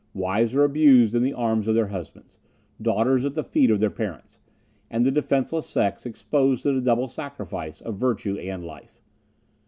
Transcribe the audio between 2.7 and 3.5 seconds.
daughters at the